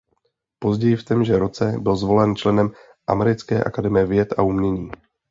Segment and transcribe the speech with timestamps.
[0.59, 2.71] Později v témže roce byl zvolen členem
[3.07, 4.91] Americké akademie věd a umění.